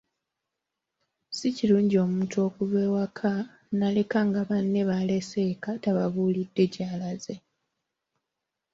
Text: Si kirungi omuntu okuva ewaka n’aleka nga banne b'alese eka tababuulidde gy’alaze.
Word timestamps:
Si 1.37 1.47
kirungi 1.57 1.95
omuntu 2.05 2.35
okuva 2.47 2.77
ewaka 2.87 3.31
n’aleka 3.77 4.19
nga 4.27 4.41
banne 4.49 4.81
b'alese 4.89 5.39
eka 5.53 5.71
tababuulidde 5.83 6.63
gy’alaze. 6.73 7.35